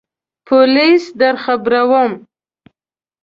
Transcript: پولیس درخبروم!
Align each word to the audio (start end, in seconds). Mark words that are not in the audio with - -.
پولیس 0.47 1.03
درخبروم! 1.19 2.11